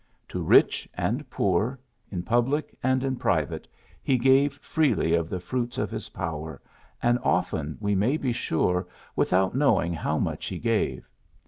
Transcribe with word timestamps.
To 0.29 0.41
rich 0.41 0.89
and 0.95 1.29
poor, 1.29 1.79
in 2.09 2.23
public 2.23 2.75
and 2.81 3.03
in 3.03 3.17
private, 3.17 3.67
he 4.01 4.17
gave 4.17 4.53
freely 4.53 5.13
of 5.13 5.29
the 5.29 5.39
fruits 5.39 5.77
of 5.77 5.91
this 5.91 6.09
power, 6.09 6.59
and 7.03 7.19
often, 7.21 7.77
we 7.79 7.93
may 7.93 8.17
be 8.17 8.31
sure, 8.33 8.87
without 9.15 9.53
knowing 9.53 9.93
how 9.93 10.17
much 10.17 10.47
he 10.47 10.57
gave. 10.57 11.07